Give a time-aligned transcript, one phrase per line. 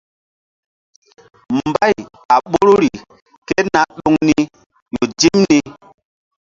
[1.67, 1.93] Mbay
[2.33, 2.89] a ɓoruri
[3.47, 4.35] ké na ɗoŋ ni
[4.93, 5.57] ƴo dim ni.